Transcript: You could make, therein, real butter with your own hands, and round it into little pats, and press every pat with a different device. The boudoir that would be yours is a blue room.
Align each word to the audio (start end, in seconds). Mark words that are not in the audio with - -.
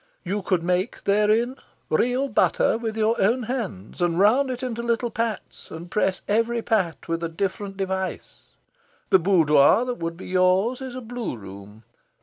You 0.25 0.41
could 0.41 0.63
make, 0.63 1.03
therein, 1.03 1.57
real 1.91 2.27
butter 2.27 2.75
with 2.75 2.97
your 2.97 3.21
own 3.21 3.43
hands, 3.43 4.01
and 4.01 4.17
round 4.17 4.49
it 4.49 4.63
into 4.63 4.81
little 4.81 5.11
pats, 5.11 5.69
and 5.69 5.91
press 5.91 6.23
every 6.27 6.63
pat 6.63 7.07
with 7.07 7.23
a 7.23 7.29
different 7.29 7.77
device. 7.77 8.45
The 9.11 9.19
boudoir 9.19 9.85
that 9.85 9.99
would 9.99 10.17
be 10.17 10.25
yours 10.25 10.81
is 10.81 10.95
a 10.95 11.01
blue 11.01 11.37
room. 11.37 11.83